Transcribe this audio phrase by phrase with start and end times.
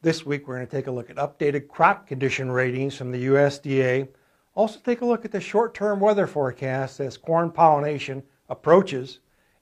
[0.00, 3.26] This week we're going to take a look at updated crop condition ratings from the
[3.26, 4.06] USDA.
[4.54, 9.18] Also take a look at the short-term weather forecast as corn pollination approaches.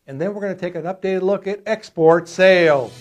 [0.07, 2.93] And then we're going to take an updated look at export sales.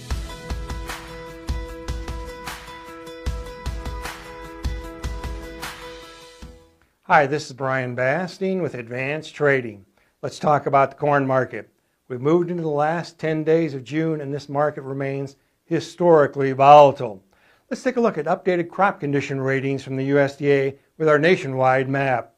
[7.02, 9.86] Hi, this is Brian Basting with Advance Trading.
[10.22, 11.70] Let's talk about the corn market.
[12.08, 17.24] We've moved into the last 10 days of June and this market remains historically volatile.
[17.68, 21.90] Let's take a look at updated crop condition ratings from the USDA with our nationwide
[21.90, 22.36] map.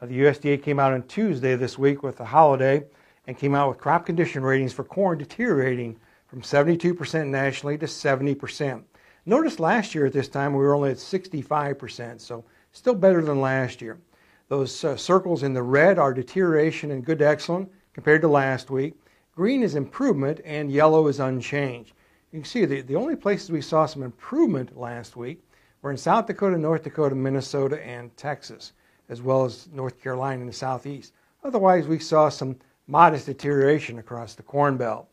[0.00, 2.86] Now, the USDA came out on Tuesday this week with the holiday
[3.26, 8.82] and came out with crop condition ratings for corn deteriorating from 72% nationally to 70%.
[9.26, 13.42] Notice last year at this time we were only at 65%, so still better than
[13.42, 14.00] last year.
[14.48, 18.70] Those uh, circles in the red are deterioration and good to excellent compared to last
[18.70, 18.94] week.
[19.36, 21.92] Green is improvement and yellow is unchanged.
[22.32, 25.42] You can see the, the only places we saw some improvement last week
[25.82, 28.72] were in South Dakota, North Dakota, Minnesota, and Texas,
[29.08, 31.12] as well as North Carolina in the southeast.
[31.42, 35.08] Otherwise, we saw some modest deterioration across the Corn Belt.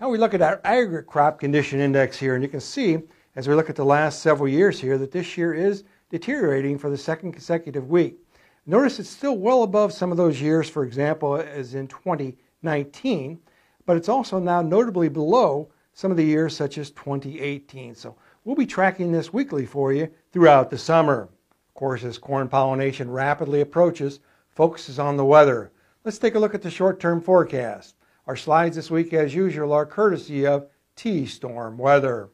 [0.00, 2.98] Now we look at our aggregate crop condition index here, and you can see
[3.34, 6.90] as we look at the last several years here that this year is deteriorating for
[6.90, 8.18] the second consecutive week.
[8.66, 13.40] Notice it's still well above some of those years, for example, as in 2019,
[13.86, 17.94] but it's also now notably below some of the years such as 2018.
[17.94, 21.22] So we'll be tracking this weekly for you throughout the summer.
[21.22, 24.20] Of course, as corn pollination rapidly approaches,
[24.50, 25.72] focuses on the weather.
[26.04, 27.94] Let's take a look at the short-term forecast.
[28.26, 32.30] Our slides this week, as usual, are courtesy of T-Storm Weather.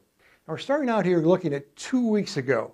[0.47, 2.73] Now we're starting out here looking at two weeks ago.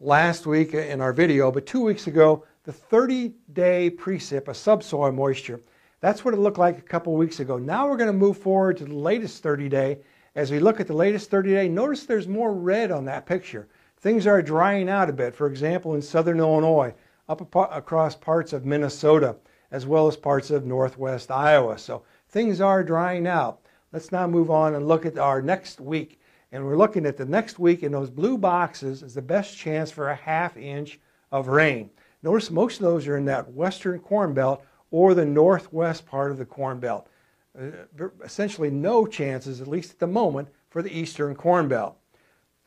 [0.00, 5.12] Last week uh, in our video, but two weeks ago, the 30-day precip of subsoil
[5.12, 5.60] moisture.
[6.00, 7.56] That's what it looked like a couple weeks ago.
[7.58, 9.98] Now we're going to move forward to the latest 30-day
[10.34, 13.68] as we look at the latest 30 day, notice there's more red on that picture.
[13.98, 15.34] Things are drying out a bit.
[15.34, 16.92] For example, in southern Illinois,
[17.28, 19.36] up across parts of Minnesota,
[19.70, 21.78] as well as parts of northwest Iowa.
[21.78, 23.60] So things are drying out.
[23.92, 26.20] Let's now move on and look at our next week.
[26.52, 29.90] And we're looking at the next week in those blue boxes is the best chance
[29.90, 31.00] for a half inch
[31.32, 31.90] of rain.
[32.22, 36.38] Notice most of those are in that western corn belt or the northwest part of
[36.38, 37.08] the corn belt.
[37.56, 41.96] Uh, essentially no chances, at least at the moment, for the Eastern Corn Belt.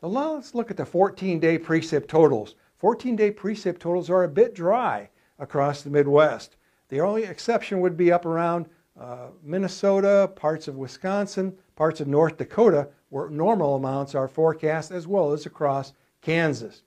[0.02, 2.54] Now let's look at the 14-day precip totals.
[2.82, 6.56] 14-day precip totals are a bit dry across the Midwest.
[6.88, 8.66] The only exception would be up around
[8.98, 15.06] uh, Minnesota, parts of Wisconsin, parts of North Dakota, where normal amounts are forecast, as
[15.06, 16.82] well as across Kansas.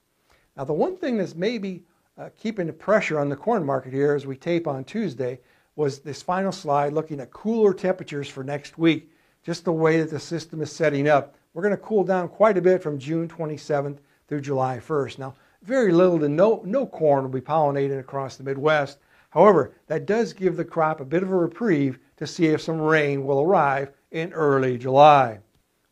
[0.56, 1.84] Now, the one thing that's maybe
[2.18, 5.40] uh, keeping the pressure on the corn market here as we tape on Tuesday
[5.76, 9.10] was this final slide looking at cooler temperatures for next week,
[9.42, 11.34] just the way that the system is setting up.
[11.54, 15.18] We're going to cool down quite a bit from June 27th through July 1st.
[15.18, 18.98] Now, very little to no, no corn will be pollinated across the Midwest.
[19.30, 22.80] However, that does give the crop a bit of a reprieve to see if some
[22.80, 25.38] rain will arrive in early July.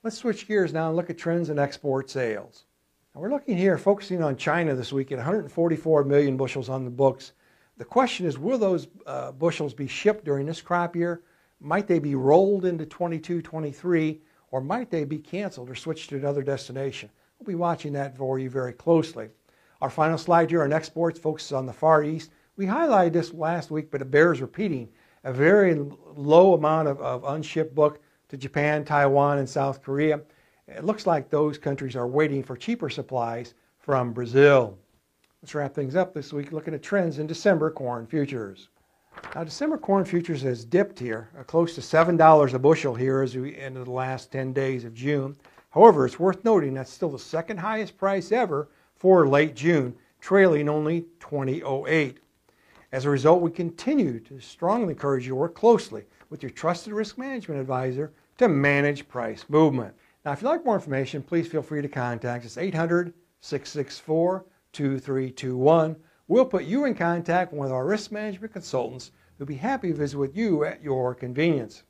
[0.03, 2.65] Let's switch gears now and look at trends in export sales.
[3.15, 6.91] Now we're looking here, focusing on China this week at 144 million bushels on the
[6.91, 7.33] books
[7.81, 11.23] the question is, will those uh, bushels be shipped during this crop year?
[11.61, 14.21] Might they be rolled into 22, 23,
[14.51, 17.09] or might they be canceled or switched to another destination?
[17.39, 19.31] We'll be watching that for you very closely.
[19.81, 22.33] Our final slide here on exports focuses on the Far East.
[22.57, 24.91] We highlighted this last week, but it bears repeating.
[25.25, 30.21] A very low amount of, of unshipped book to Japan, Taiwan, and South Korea.
[30.69, 34.77] It looks like those countries are waiting for cheaper supplies from Brazil.
[35.43, 38.69] Let's wrap things up this week looking at trends in December corn futures.
[39.35, 43.35] Now, December corn futures has dipped here, uh, close to $7 a bushel here as
[43.35, 45.35] we enter the last 10 days of June.
[45.71, 50.69] However, it's worth noting that's still the second highest price ever for late June, trailing
[50.69, 52.19] only 2008.
[52.93, 56.93] As a result, we continue to strongly encourage you to work closely with your trusted
[56.93, 59.95] risk management advisor to manage price movement.
[60.23, 65.97] Now, if you'd like more information, please feel free to contact us 800 664 2321.
[66.29, 70.19] We'll put you in contact with our risk management consultants who'll be happy to visit
[70.19, 71.83] with you at your convenience.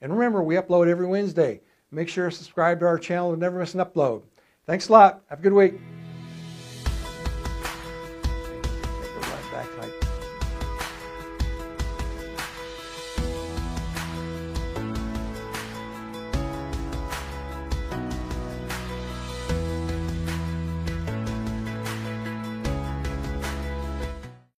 [0.00, 1.60] And remember, we upload every Wednesday.
[1.90, 4.22] Make sure to subscribe to our channel to never miss an upload.
[4.66, 5.22] Thanks a lot.
[5.30, 5.80] Have a good week.